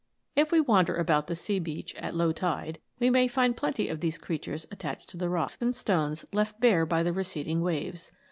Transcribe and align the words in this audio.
If 0.35 0.51
we 0.51 0.59
wander 0.59 0.95
about 0.95 1.27
the 1.27 1.35
sea 1.35 1.59
beach 1.59 1.93
at 1.93 2.15
low 2.15 2.31
tide, 2.31 2.79
we 2.97 3.11
may 3.11 3.27
find 3.27 3.55
plenty 3.55 3.87
of 3.87 3.99
these 3.99 4.17
creatures 4.17 4.65
attached 4.71 5.09
to 5.09 5.17
the 5.17 5.29
rocks 5.29 5.59
and 5.61 5.75
stones 5.75 6.25
left 6.33 6.59
bare 6.59 6.87
by 6.87 7.03
the 7.03 7.13
receding 7.13 7.61
waves. 7.61 8.11